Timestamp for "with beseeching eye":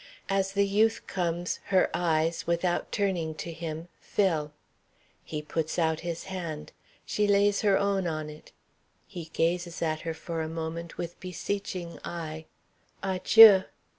10.97-12.45